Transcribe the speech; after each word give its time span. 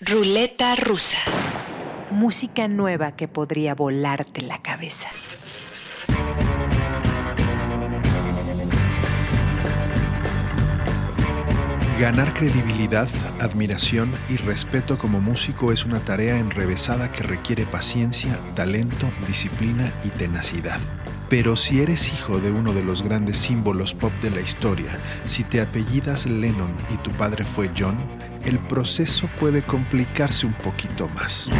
Ruleta 0.00 0.76
rusa. 0.76 1.18
Música 2.12 2.68
nueva 2.68 3.16
que 3.16 3.26
podría 3.26 3.74
volarte 3.74 4.42
la 4.42 4.62
cabeza. 4.62 5.08
Ganar 11.98 12.32
credibilidad, 12.32 13.08
admiración 13.40 14.12
y 14.28 14.36
respeto 14.36 14.98
como 14.98 15.20
músico 15.20 15.72
es 15.72 15.84
una 15.84 15.98
tarea 15.98 16.38
enrevesada 16.38 17.10
que 17.10 17.24
requiere 17.24 17.66
paciencia, 17.66 18.38
talento, 18.54 19.10
disciplina 19.26 19.92
y 20.04 20.10
tenacidad. 20.10 20.78
Pero 21.28 21.56
si 21.56 21.82
eres 21.82 22.12
hijo 22.12 22.38
de 22.38 22.52
uno 22.52 22.72
de 22.72 22.84
los 22.84 23.02
grandes 23.02 23.36
símbolos 23.38 23.94
pop 23.94 24.12
de 24.22 24.30
la 24.30 24.42
historia, 24.42 24.96
si 25.24 25.42
te 25.42 25.60
apellidas 25.60 26.24
Lennon 26.24 26.72
y 26.94 26.98
tu 26.98 27.10
padre 27.10 27.44
fue 27.44 27.68
John, 27.76 27.98
el 28.48 28.58
proceso 28.58 29.28
puede 29.38 29.60
complicarse 29.62 30.46
un 30.46 30.54
poquito 30.54 31.08
más. 31.10 31.50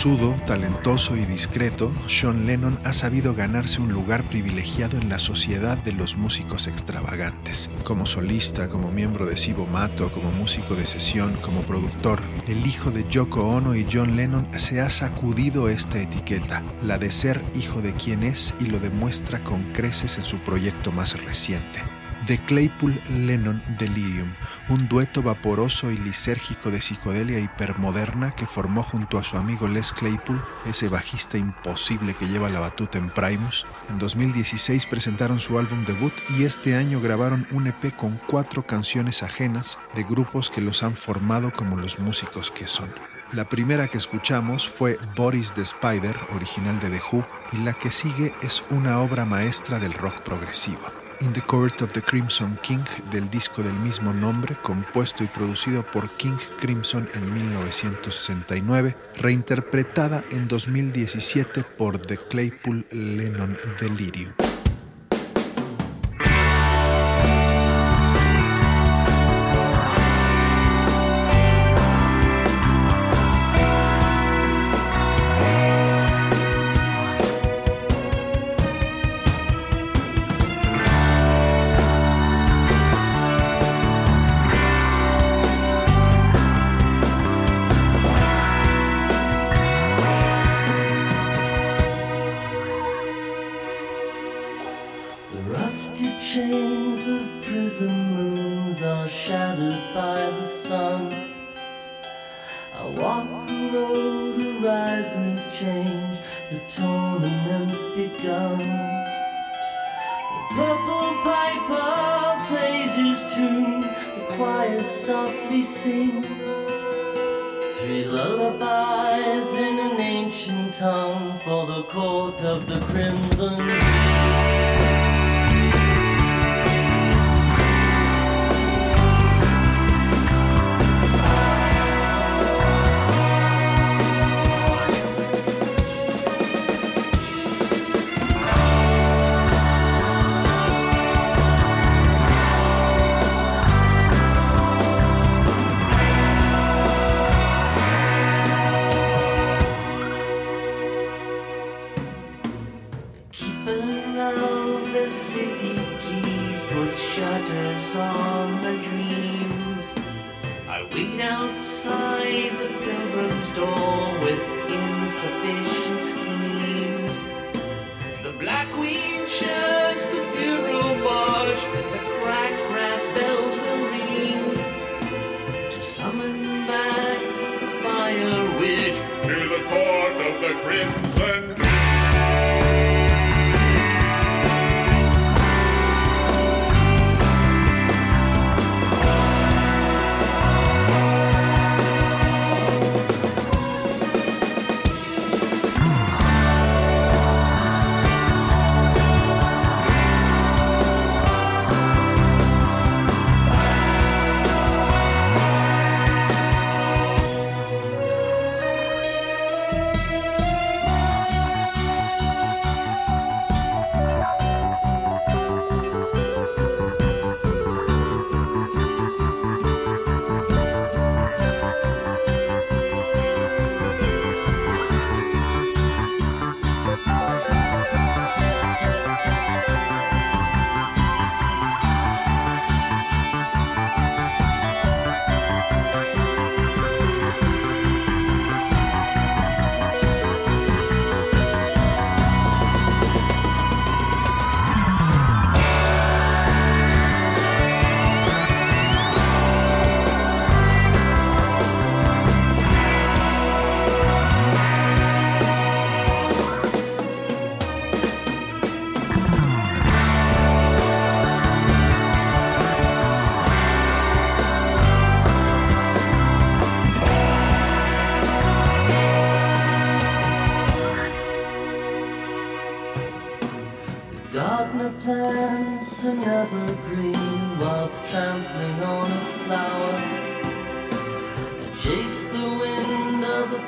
Tosudo, 0.00 0.34
talentoso 0.46 1.14
y 1.14 1.26
discreto, 1.26 1.92
Sean 2.08 2.46
Lennon 2.46 2.80
ha 2.84 2.94
sabido 2.94 3.34
ganarse 3.34 3.82
un 3.82 3.92
lugar 3.92 4.24
privilegiado 4.30 4.96
en 4.96 5.10
la 5.10 5.18
sociedad 5.18 5.76
de 5.76 5.92
los 5.92 6.16
músicos 6.16 6.68
extravagantes. 6.68 7.70
Como 7.84 8.06
solista, 8.06 8.70
como 8.70 8.90
miembro 8.90 9.26
de 9.26 9.36
Sibo 9.36 9.66
Mato, 9.66 10.10
como 10.10 10.30
músico 10.32 10.74
de 10.74 10.86
sesión, 10.86 11.34
como 11.42 11.60
productor, 11.60 12.22
el 12.48 12.66
hijo 12.66 12.90
de 12.90 13.06
Yoko 13.10 13.42
Ono 13.42 13.74
y 13.74 13.86
John 13.92 14.16
Lennon 14.16 14.48
se 14.58 14.80
ha 14.80 14.88
sacudido 14.88 15.68
esta 15.68 16.00
etiqueta, 16.00 16.62
la 16.82 16.96
de 16.96 17.12
ser 17.12 17.44
hijo 17.54 17.82
de 17.82 17.92
quien 17.92 18.22
es 18.22 18.54
y 18.58 18.68
lo 18.68 18.78
demuestra 18.78 19.44
con 19.44 19.64
creces 19.74 20.16
en 20.16 20.24
su 20.24 20.38
proyecto 20.38 20.92
más 20.92 21.22
reciente. 21.22 21.99
The 22.26 22.38
Claypool 22.44 23.00
Lennon 23.08 23.62
Delirium, 23.78 24.34
un 24.68 24.88
dueto 24.88 25.22
vaporoso 25.22 25.90
y 25.90 25.96
lisérgico 25.96 26.70
de 26.70 26.82
psicodelia 26.82 27.40
hipermoderna 27.40 28.32
que 28.32 28.46
formó 28.46 28.82
junto 28.82 29.18
a 29.18 29.22
su 29.22 29.38
amigo 29.38 29.68
Les 29.68 29.92
Claypool, 29.92 30.44
ese 30.66 30.88
bajista 30.88 31.38
imposible 31.38 32.14
que 32.14 32.28
lleva 32.28 32.50
la 32.50 32.60
batuta 32.60 32.98
en 32.98 33.08
Primus. 33.08 33.66
En 33.88 33.98
2016 33.98 34.84
presentaron 34.86 35.40
su 35.40 35.58
álbum 35.58 35.86
debut 35.86 36.12
y 36.38 36.44
este 36.44 36.76
año 36.76 37.00
grabaron 37.00 37.46
un 37.52 37.68
EP 37.68 37.96
con 37.96 38.20
cuatro 38.28 38.66
canciones 38.66 39.22
ajenas 39.22 39.78
de 39.94 40.04
grupos 40.04 40.50
que 40.50 40.60
los 40.60 40.82
han 40.82 40.96
formado 40.96 41.52
como 41.52 41.76
los 41.76 41.98
músicos 41.98 42.50
que 42.50 42.66
son. 42.66 42.90
La 43.32 43.48
primera 43.48 43.88
que 43.88 43.96
escuchamos 43.96 44.68
fue 44.68 44.98
Boris 45.16 45.52
the 45.54 45.62
Spider, 45.62 46.16
original 46.34 46.78
de 46.80 46.90
The 46.90 47.00
Who, 47.10 47.26
y 47.52 47.58
la 47.58 47.72
que 47.72 47.92
sigue 47.92 48.34
es 48.42 48.62
una 48.70 48.98
obra 49.00 49.24
maestra 49.24 49.78
del 49.78 49.94
rock 49.94 50.20
progresivo. 50.22 50.99
In 51.20 51.34
the 51.34 51.42
Court 51.42 51.82
of 51.82 51.92
the 51.92 52.00
Crimson 52.00 52.58
King 52.62 52.82
del 53.10 53.28
disco 53.28 53.62
del 53.62 53.74
mismo 53.74 54.14
nombre, 54.14 54.56
compuesto 54.62 55.22
y 55.22 55.26
producido 55.26 55.82
por 55.82 56.08
King 56.16 56.38
Crimson 56.58 57.10
en 57.12 57.34
1969, 57.34 58.96
reinterpretada 59.18 60.24
en 60.30 60.48
2017 60.48 61.62
por 61.76 61.98
The 61.98 62.16
Claypool 62.16 62.86
Lennon 62.90 63.58
Delirium. 63.78 64.32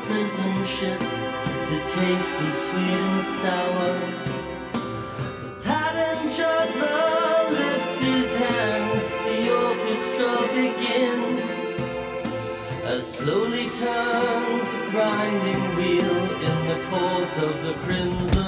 prison 0.04 0.64
ship 0.64 0.98
to 0.98 1.76
taste 1.94 2.32
the 2.40 2.50
sweet 2.64 3.00
and 3.08 3.22
sour. 3.40 3.94
Passenger 5.62 6.56
love 6.80 7.52
lifts 7.52 8.00
his 8.00 8.36
hand, 8.36 8.90
the 9.28 9.40
orchestra 9.64 10.34
begins. 10.54 11.40
As 12.84 13.02
slowly 13.18 13.66
turns 13.70 14.66
the 14.72 14.80
grinding 14.90 15.64
wheel 15.76 16.18
in 16.48 16.58
the 16.68 16.78
port 16.90 17.34
of 17.38 17.62
the 17.64 17.74
crimson. 17.84 18.41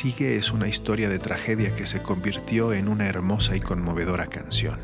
Sigue 0.00 0.38
es 0.38 0.50
una 0.50 0.66
historia 0.66 1.10
de 1.10 1.18
tragedia 1.18 1.74
que 1.74 1.84
se 1.84 2.00
convirtió 2.00 2.72
en 2.72 2.88
una 2.88 3.06
hermosa 3.06 3.54
y 3.54 3.60
conmovedora 3.60 4.28
canción. 4.28 4.80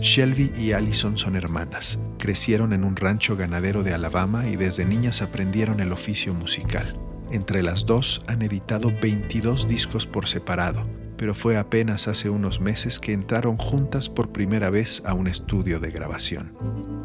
Shelby 0.00 0.50
y 0.58 0.72
Allison 0.72 1.16
son 1.16 1.36
hermanas. 1.36 2.00
Crecieron 2.18 2.72
en 2.72 2.82
un 2.82 2.96
rancho 2.96 3.36
ganadero 3.36 3.84
de 3.84 3.94
Alabama 3.94 4.48
y 4.48 4.56
desde 4.56 4.84
niñas 4.84 5.22
aprendieron 5.22 5.78
el 5.78 5.92
oficio 5.92 6.34
musical. 6.34 6.98
Entre 7.30 7.62
las 7.62 7.86
dos 7.86 8.24
han 8.26 8.42
editado 8.42 8.92
22 9.00 9.68
discos 9.68 10.08
por 10.08 10.26
separado, 10.26 10.88
pero 11.16 11.36
fue 11.36 11.56
apenas 11.56 12.08
hace 12.08 12.28
unos 12.28 12.60
meses 12.60 12.98
que 12.98 13.12
entraron 13.12 13.56
juntas 13.56 14.08
por 14.08 14.32
primera 14.32 14.70
vez 14.70 15.04
a 15.06 15.14
un 15.14 15.28
estudio 15.28 15.78
de 15.78 15.92
grabación. 15.92 16.52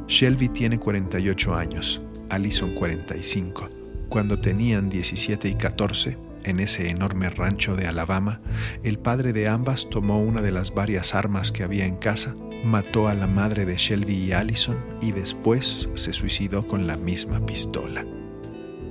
Shelby 0.07 0.49
tiene 0.49 0.79
48 0.79 1.53
años, 1.53 2.01
Allison 2.31 2.73
45. 2.73 3.69
Cuando 4.09 4.39
tenían 4.39 4.89
17 4.89 5.49
y 5.49 5.53
14, 5.53 6.26
en 6.43 6.59
ese 6.59 6.89
enorme 6.89 7.29
rancho 7.29 7.75
de 7.75 7.87
Alabama, 7.87 8.41
el 8.83 8.99
padre 8.99 9.33
de 9.33 9.47
ambas 9.47 9.89
tomó 9.89 10.19
una 10.19 10.41
de 10.41 10.51
las 10.51 10.73
varias 10.73 11.15
armas 11.15 11.51
que 11.51 11.63
había 11.63 11.85
en 11.85 11.97
casa, 11.97 12.35
mató 12.63 13.07
a 13.07 13.13
la 13.13 13.27
madre 13.27 13.65
de 13.65 13.77
Shelby 13.77 14.15
y 14.15 14.31
Allison 14.33 14.77
y 15.01 15.11
después 15.11 15.89
se 15.95 16.13
suicidó 16.13 16.65
con 16.67 16.87
la 16.87 16.97
misma 16.97 17.45
pistola. 17.45 18.05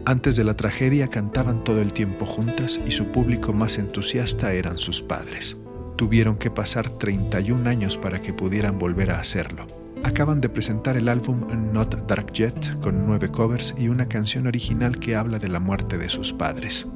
Antes 0.09 0.37
de 0.37 0.45
la 0.45 0.55
tragedia 0.55 1.09
cantaban 1.09 1.65
todo 1.65 1.83
el 1.83 1.93
tiempo 1.93 2.26
juntas 2.26 2.81
y 2.87 2.93
su 2.93 3.11
público 3.11 3.53
más 3.53 3.76
entusiasta 3.79 4.53
eran 4.53 4.79
sus 4.79 5.03
padres. 5.03 5.57
Tuvieron 5.97 6.37
que 6.37 6.50
pasar 6.50 6.91
31 6.91 7.69
años 7.69 7.97
para 7.97 8.21
que 8.21 8.33
pudieran 8.33 8.79
volver 8.79 9.11
a 9.11 9.19
hacerlo. 9.19 9.67
Acaban 10.05 10.41
de 10.41 10.49
presentar 10.49 10.97
el 10.97 11.09
álbum 11.09 11.47
Not 11.73 12.07
Dark 12.07 12.33
Jet 12.33 12.79
con 12.81 13.05
nueve 13.05 13.31
covers 13.31 13.75
y 13.76 13.88
una 13.88 14.07
canción 14.07 14.47
original 14.47 15.00
que 15.00 15.17
habla 15.17 15.41
de 15.41 15.49
la 15.49 15.59
muerte 15.59 15.99
de 15.99 16.09
sus 16.09 16.33
padres. 16.33 16.87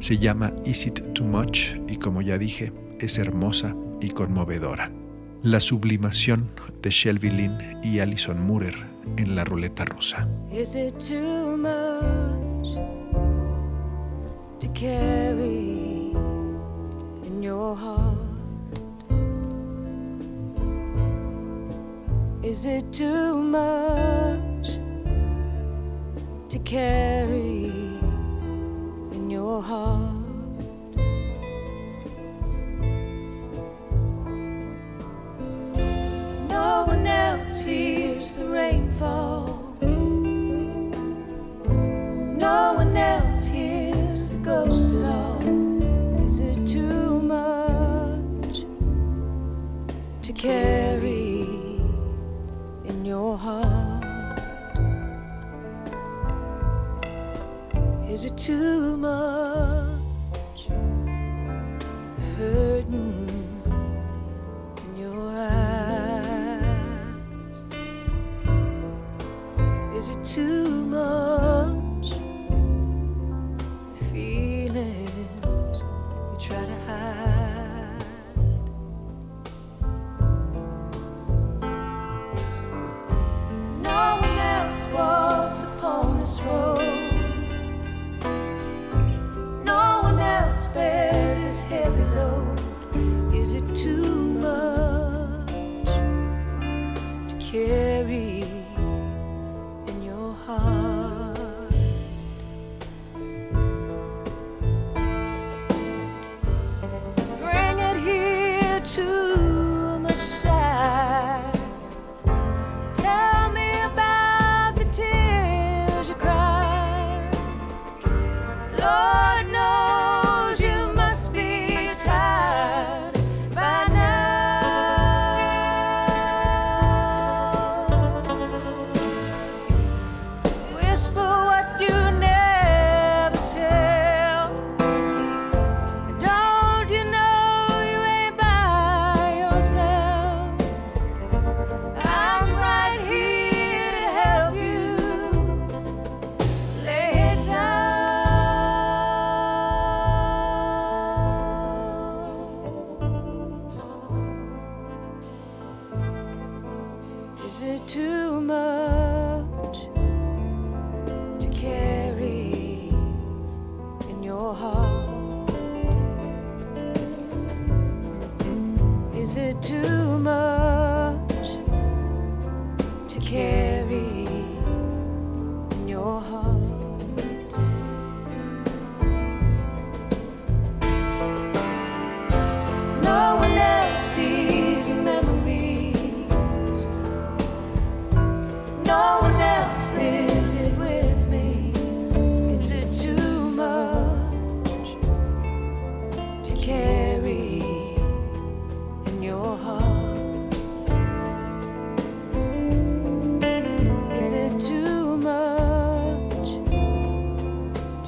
Se 0.00 0.16
llama 0.16 0.54
Is 0.64 0.86
It 0.86 1.12
Too 1.12 1.26
Much 1.26 1.76
y 1.86 1.98
como 1.98 2.22
ya 2.22 2.38
dije, 2.38 2.72
es 2.98 3.18
hermosa 3.18 3.76
y 4.00 4.08
conmovedora. 4.08 4.90
La 5.42 5.60
sublimación 5.60 6.50
de 6.80 6.88
Shelby 6.90 7.28
Lynn 7.28 7.58
y 7.82 7.98
Alison 8.00 8.40
Murer 8.40 8.74
en 9.18 9.36
la 9.36 9.44
ruleta 9.44 9.84
rusa. 9.84 10.26
Is 10.50 10.74
it 10.74 10.98
too 10.98 11.54
much 11.54 12.76
to 14.60 14.68
carry 14.72 16.12
in 17.26 17.42
your 17.42 17.76
heart? 17.76 18.16
Is 22.42 22.64
it 22.64 22.90
too 22.90 23.36
much 23.36 24.78
to 26.48 26.58
carry? 26.64 27.79
Your 29.40 29.62
heart. 29.62 30.26
No 36.56 36.84
one 36.92 37.06
else 37.06 37.64
hears 37.64 38.38
the 38.38 38.46
rainfall. 38.60 39.44
No 42.46 42.74
one 42.82 42.94
else 42.94 43.44
hears 43.44 44.34
the 44.34 44.40
ghost 44.44 44.96
at 44.96 45.04
all. 45.06 46.26
Is 46.26 46.40
it 46.40 46.58
too 46.66 47.08
much 47.36 48.56
to 50.26 50.32
carry 50.34 51.48
in 52.90 53.06
your 53.06 53.38
heart? 53.38 53.89
Is 58.10 58.24
it 58.24 58.36
too 58.36 58.96
much 58.96 60.66
hurting 62.36 63.28
in 64.84 64.96
your 64.98 65.30
eyes? 65.30 66.66
Is 69.96 70.10
it 70.10 70.24
too 70.24 70.86
much 70.86 71.29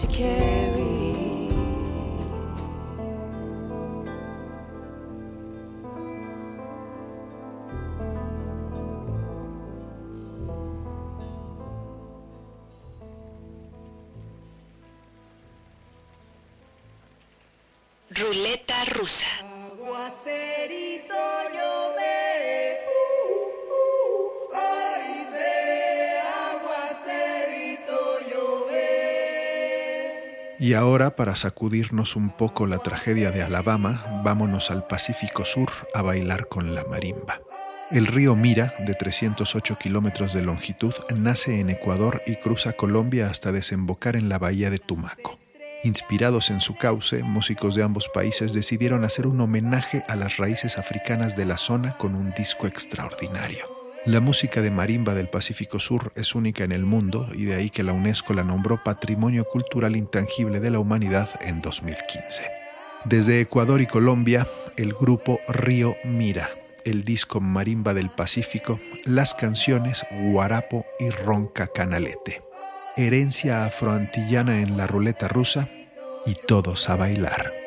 Ruleta 0.09 0.72
ahora, 30.83 31.15
para 31.15 31.37
sacudirnos 31.37 32.17
un 32.17 32.31
poco 32.31 32.67
la 32.67 32.79
tragedia 32.79 33.31
de 33.31 33.43
Alabama, 33.43 34.05
vámonos 34.25 34.73
al 34.73 34.85
Pacífico 34.87 35.45
Sur 35.45 35.71
a 35.95 36.03
bailar 36.03 36.49
con 36.49 36.75
la 36.75 36.85
marimba. 36.85 37.41
El 37.93 38.07
río 38.07 38.35
Mira, 38.35 38.75
de 38.81 38.95
308 38.95 39.79
kilómetros 39.79 40.35
de 40.35 40.43
longitud, 40.43 40.93
nace 41.15 41.61
en 41.61 41.71
Ecuador 41.71 42.21
y 42.27 42.35
cruza 42.35 42.73
Colombia 42.73 43.31
hasta 43.31 43.53
desembocar 43.53 44.17
en 44.17 44.29
la 44.29 44.41
bahía 44.41 44.71
de 44.71 44.79
Tumaco. 44.79 45.37
Inspirados 45.85 46.51
en 46.51 46.61
su 46.61 46.75
cauce, 46.75 47.23
músicos 47.23 47.77
de 47.77 47.85
ambos 47.85 48.09
países 48.09 48.53
decidieron 48.53 49.05
hacer 49.05 49.29
un 49.29 49.41
homenaje 49.41 50.03
a 50.09 50.17
las 50.17 50.37
raíces 50.37 50.79
africanas 50.79 51.37
de 51.37 51.47
la 51.47 51.59
zona 51.59 51.93
con 51.93 52.17
un 52.17 52.33
disco 52.33 52.67
extraordinario. 52.67 53.72
La 54.05 54.19
música 54.19 54.61
de 54.63 54.73
marimba 54.73 55.15
del 55.15 55.29
Pacífico 55.29 55.79
Sur 55.79 56.13
es 56.17 56.35
única 56.35 56.65
en 56.65 56.73
el 56.73 56.85
mundo 56.85 57.29
y 57.33 57.45
de 57.45 57.55
ahí 57.55 57.71
que 57.71 57.85
la 57.85 57.93
UNESCO 57.93 58.35
la 58.35 58.43
nombró 58.43 58.83
Patrimonio 58.83 59.45
Cultural 59.45 59.95
Intangible 59.95 60.59
de 60.59 60.71
la 60.71 60.81
Humanidad 60.81 61.31
en 61.41 61.63
2015. 61.63 62.43
Desde 63.05 63.41
Ecuador 63.41 63.81
y 63.81 63.87
Colombia, 63.87 64.45
el 64.77 64.93
grupo 64.93 65.39
Río 65.47 65.95
Mira, 66.03 66.51
el 66.85 67.05
disco 67.05 67.41
Marimba 67.41 67.95
del 67.95 68.11
Pacífico, 68.11 68.81
las 69.05 69.35
canciones 69.35 70.05
Guarapo 70.11 70.85
y 70.99 71.11
Ronca 71.11 71.69
Canalete. 71.69 72.43
Herencia 72.97 73.65
afroantillana 73.67 74.63
en 74.63 74.77
la 74.77 74.89
ruleta 74.89 75.29
rusa 75.29 75.69
y 76.27 76.35
todos 76.35 76.89
a 76.91 76.97
bailar. 76.97 77.62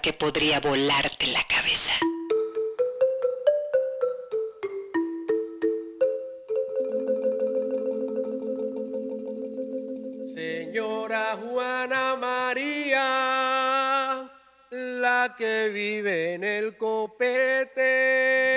Que 0.00 0.14
podría 0.14 0.58
volarte 0.58 1.26
la 1.26 1.44
cabeza. 1.46 1.92
Señora 10.34 11.36
Juana 11.42 12.16
María, 12.16 13.02
la 14.70 15.34
que 15.36 15.68
vive 15.68 16.32
en 16.32 16.44
el 16.44 16.78
copete. 16.78 18.55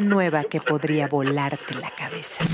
Nueva 0.00 0.44
que 0.44 0.60
podría 0.60 1.08
volarte 1.08 1.74
la 1.74 1.90
cabeza. 1.90 2.44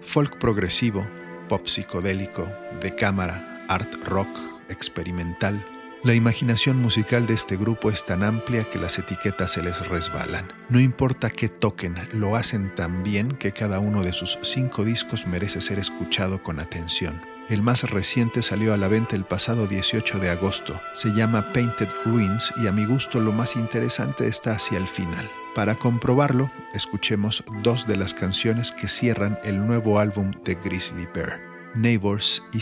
Folk 0.00 0.38
progresivo, 0.38 1.06
pop 1.48 1.66
psicodélico, 1.66 2.48
de 2.80 2.94
cámara, 2.94 3.64
art 3.68 3.92
rock, 4.04 4.28
experimental. 4.68 5.64
La 6.02 6.14
imaginación 6.14 6.80
musical 6.80 7.26
de 7.26 7.34
este 7.34 7.56
grupo 7.56 7.90
es 7.90 8.04
tan 8.04 8.22
amplia 8.22 8.64
que 8.64 8.78
las 8.78 8.98
etiquetas 8.98 9.52
se 9.52 9.62
les 9.62 9.88
resbalan. 9.88 10.52
No 10.68 10.78
importa 10.78 11.30
qué 11.30 11.48
toquen, 11.48 11.96
lo 12.12 12.36
hacen 12.36 12.74
tan 12.74 13.02
bien 13.02 13.32
que 13.32 13.52
cada 13.52 13.80
uno 13.80 14.02
de 14.02 14.12
sus 14.12 14.38
cinco 14.42 14.84
discos 14.84 15.26
merece 15.26 15.60
ser 15.60 15.78
escuchado 15.78 16.42
con 16.42 16.60
atención. 16.60 17.20
El 17.48 17.62
más 17.62 17.88
reciente 17.88 18.42
salió 18.42 18.74
a 18.74 18.76
la 18.76 18.88
venta 18.88 19.14
el 19.14 19.24
pasado 19.24 19.68
18 19.68 20.18
de 20.18 20.30
agosto. 20.30 20.80
Se 20.94 21.10
llama 21.10 21.52
Painted 21.52 21.88
Ruins 22.04 22.52
y 22.56 22.66
a 22.66 22.72
mi 22.72 22.84
gusto 22.84 23.20
lo 23.20 23.30
más 23.30 23.54
interesante 23.54 24.26
está 24.26 24.52
hacia 24.52 24.78
el 24.78 24.88
final. 24.88 25.30
Para 25.54 25.76
comprobarlo, 25.76 26.50
escuchemos 26.74 27.44
dos 27.62 27.86
de 27.86 27.96
las 27.96 28.14
canciones 28.14 28.72
que 28.72 28.88
cierran 28.88 29.38
el 29.44 29.64
nuevo 29.64 30.00
álbum 30.00 30.32
de 30.44 30.56
Grizzly 30.56 31.06
Bear, 31.14 31.40
Neighbors 31.74 32.42
y 32.52 32.60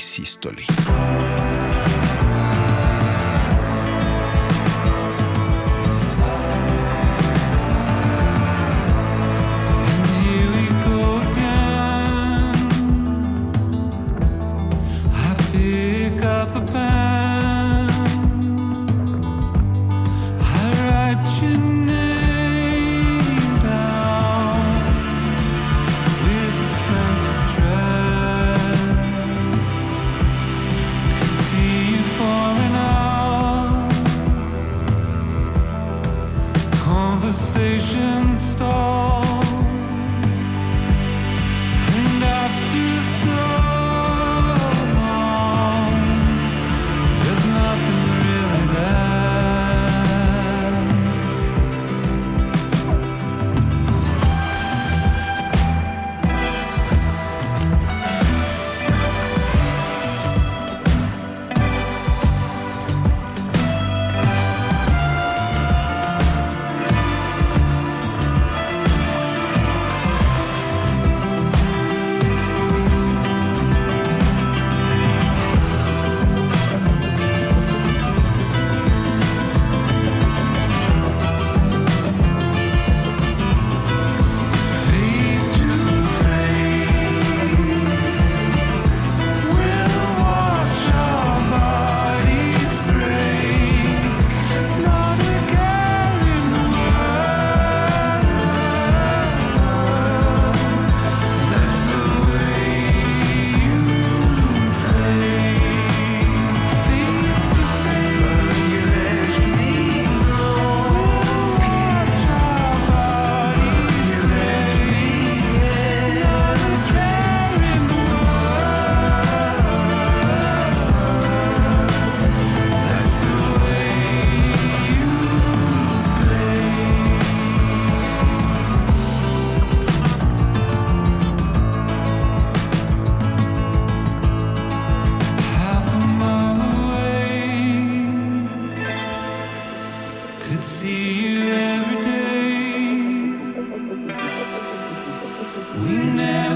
Systole. 145.82 146.14
que 146.14 146.53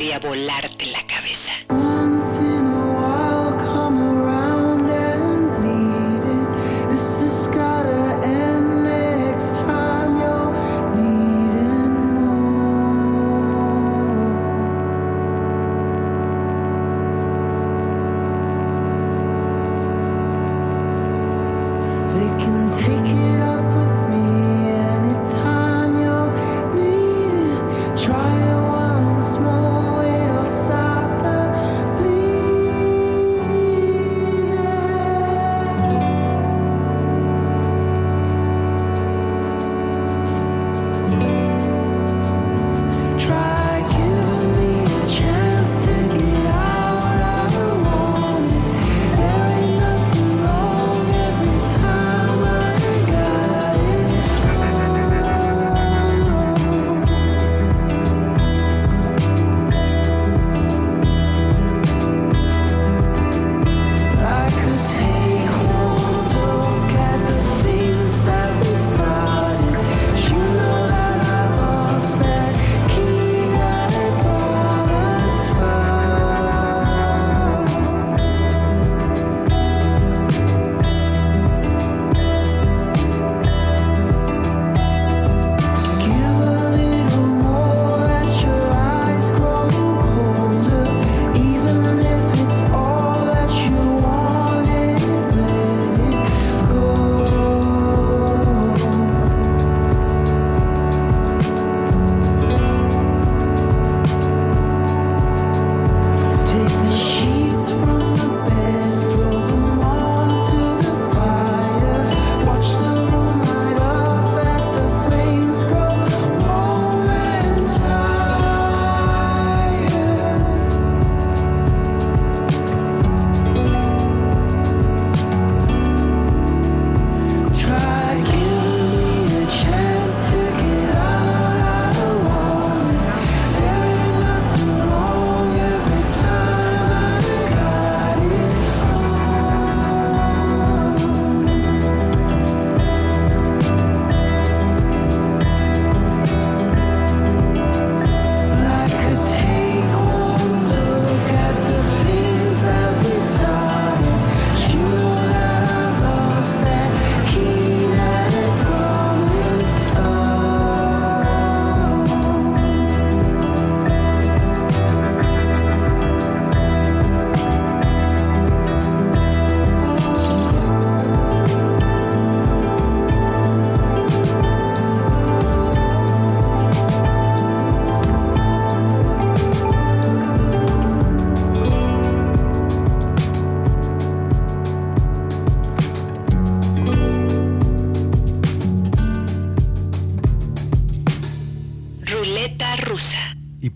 podría 0.00 0.18
volarte 0.18 0.69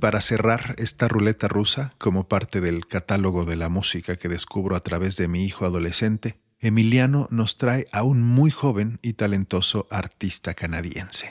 para 0.04 0.20
cerrar 0.20 0.74
esta 0.76 1.08
ruleta 1.08 1.48
rusa, 1.48 1.94
como 1.96 2.28
parte 2.28 2.60
del 2.60 2.86
catálogo 2.86 3.46
de 3.46 3.56
la 3.56 3.70
música 3.70 4.16
que 4.16 4.28
descubro 4.28 4.76
a 4.76 4.80
través 4.80 5.16
de 5.16 5.28
mi 5.28 5.46
hijo 5.46 5.64
adolescente, 5.64 6.36
Emiliano 6.60 7.26
nos 7.30 7.56
trae 7.56 7.86
a 7.90 8.02
un 8.02 8.20
muy 8.20 8.50
joven 8.50 8.98
y 9.00 9.14
talentoso 9.14 9.86
artista 9.90 10.52
canadiense. 10.52 11.30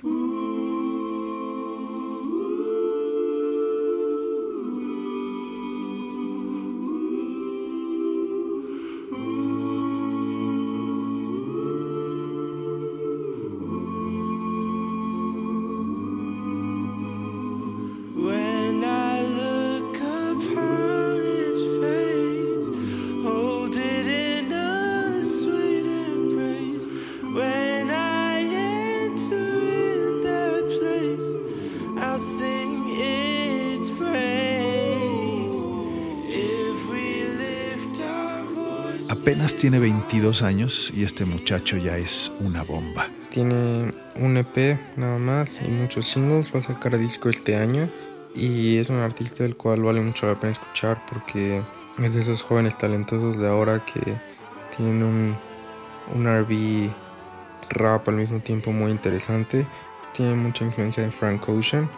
Tiene 39.64 39.80
22 39.80 40.42
años 40.42 40.92
y 40.94 41.06
este 41.06 41.24
muchacho 41.24 41.78
ya 41.78 41.98
es 41.98 42.34
una 42.42 42.64
bomba. 42.64 43.08
Tiene 43.30 43.94
un 44.18 44.36
EP 44.36 44.78
nada 44.98 45.18
más 45.20 45.62
y 45.66 45.72
muchos 45.72 46.06
singles. 46.06 46.54
Va 46.54 46.60
a 46.60 46.64
sacar 46.64 46.98
disco 46.98 47.30
este 47.30 47.56
año. 47.56 47.88
Y 48.36 48.76
es 48.76 48.90
un 48.90 48.98
artista 48.98 49.44
del 49.44 49.56
cual 49.56 49.82
vale 49.84 50.02
mucho 50.02 50.28
la 50.28 50.38
pena 50.38 50.52
escuchar 50.52 51.02
porque 51.10 51.62
es 51.98 52.14
de 52.14 52.20
esos 52.20 52.42
jóvenes 52.42 52.78
talentosos 52.78 53.40
de 53.40 53.48
ahora 53.48 53.86
que 53.86 54.02
tienen 54.76 55.02
un, 55.02 55.36
un 56.14 56.42
RB 56.42 56.92
rap 57.70 58.10
al 58.10 58.16
mismo 58.16 58.42
tiempo 58.42 58.74
muy 58.74 58.92
interesante. 58.92 59.66
Tiene 60.14 60.36
mucha 60.36 60.66
influencia 60.66 61.04
de 61.04 61.10
Frank 61.10 61.48
Ocean 61.48 61.90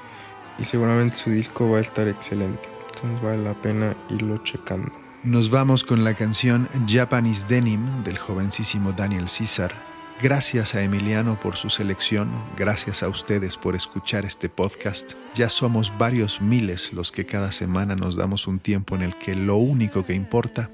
y 0.60 0.66
seguramente 0.66 1.16
su 1.16 1.32
disco 1.32 1.68
va 1.68 1.80
a 1.80 1.82
estar 1.82 2.08
excelente. 2.08 2.70
Entonces 2.94 3.24
vale 3.24 3.42
la 3.42 3.56
pena 3.56 3.96
irlo 4.12 4.38
checando. 4.44 5.05
Nos 5.26 5.50
vamos 5.50 5.84
con 5.84 6.04
la 6.04 6.14
canción 6.14 6.70
Japanese 6.88 7.48
Denim 7.50 8.04
del 8.04 8.20
jovencísimo 8.20 8.92
Daniel 8.92 9.28
César. 9.28 9.74
Gracias 10.22 10.76
a 10.76 10.84
Emiliano 10.84 11.36
por 11.42 11.58
su 11.58 11.72
selección, 11.72 12.30
gracias 12.56 13.02
a 13.02 13.10
ustedes 13.10 13.58
por 13.58 13.74
escuchar 13.74 14.24
este 14.24 14.50
podcast. 14.50 15.14
Ya 15.34 15.50
somos 15.50 15.92
varios 15.98 16.42
miles 16.42 16.94
los 16.94 17.12
que 17.12 17.26
cada 17.26 17.52
semana 17.52 17.96
nos 17.96 18.16
damos 18.16 18.46
un 18.46 18.60
tiempo 18.60 18.96
en 18.96 19.02
el 19.02 19.16
que 19.16 19.34
lo 19.36 19.58
único 19.58 20.06
que 20.06 20.14
importa 20.14 20.70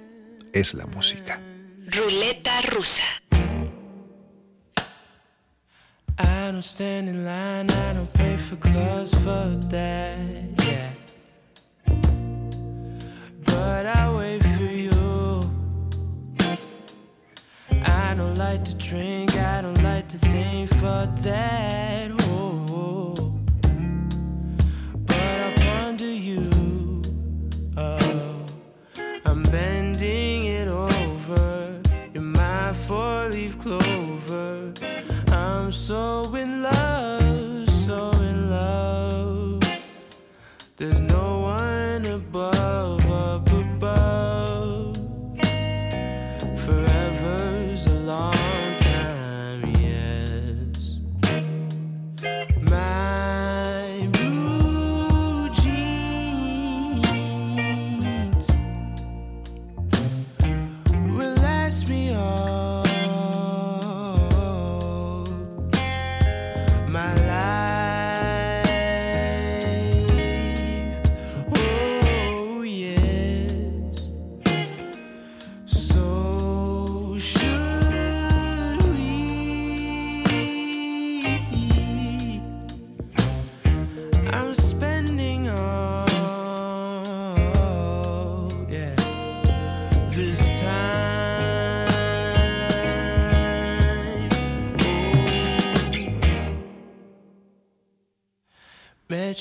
es 0.51 0.73
la 0.73 0.85
música. 0.85 1.39
Ruleta 1.87 2.61
rusa. 2.73 3.03
I 6.19 6.51
don't 6.51 6.61
stand 6.61 7.07
in 7.07 7.23
line, 7.23 7.71
I 7.71 7.93
don't 7.93 8.11
pay 8.11 8.35
for 8.35 8.57
clubs 8.57 9.15
for 9.15 9.57
that, 9.69 10.17
yeah. 10.57 10.90
But 13.51 13.85
I 13.85 14.03
wait 14.17 14.43
for 14.55 14.71
you. 14.85 15.41
I 17.85 18.13
don't 18.15 18.37
like 18.37 18.63
to 18.65 18.75
drink, 18.77 19.35
I 19.35 19.61
don't 19.61 19.83
like 19.83 20.07
to 20.07 20.17
think 20.17 20.69
for 20.69 21.07
that. 21.27 22.11
Oh, 22.21 23.33
but 25.05 25.37
I 25.47 25.53
ponder 25.65 26.11
you. 26.29 26.43
Oh, 27.77 28.45
I'm 29.25 29.43
bending 29.43 30.43
it 30.45 30.67
over. 30.67 31.81
You're 32.13 32.23
my 32.23 32.73
four-leaf 32.73 33.59
clover. 33.59 34.73
I'm 35.31 35.71
so 35.71 36.33
in 36.35 36.63
love, 36.63 36.90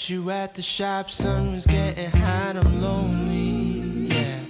You 0.09 0.31
at 0.31 0.55
the 0.55 0.63
shop, 0.63 1.11
sun 1.11 1.53
was 1.53 1.67
getting 1.67 2.11
hot, 2.11 2.57
I'm 2.57 2.83
lonely, 2.83 4.07
yeah. 4.13 4.41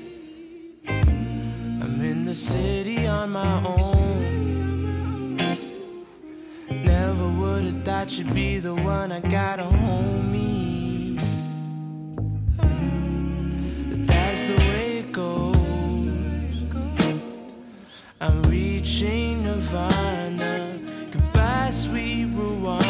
I'm 0.89 2.01
in 2.01 2.25
the 2.25 2.35
city 2.35 3.07
on 3.07 3.31
my 3.33 3.63
own. 3.63 5.37
Never 6.71 7.29
would 7.29 7.65
have 7.65 7.83
thought 7.83 8.17
you'd 8.17 8.33
be 8.33 8.59
the 8.59 8.75
one 8.75 9.13
I 9.13 9.21
got 9.21 9.59
a 9.61 9.65
homie. 9.65 11.21
But 12.57 14.07
that's 14.07 14.47
the 14.49 14.57
way 14.57 14.99
it 15.01 15.13
goes. 15.13 16.07
I'm 18.21 18.43
reaching 18.45 19.43
Nirvana. 19.43 20.81
Goodbye, 21.11 21.71
sweet 21.71 22.31
Rwanda. 22.31 22.90